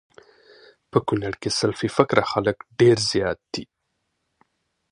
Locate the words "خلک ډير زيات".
2.31-3.39